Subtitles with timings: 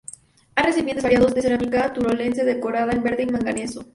[0.55, 3.85] Hay recipientes variados de cerámica turolense decorada en verde y manganeso.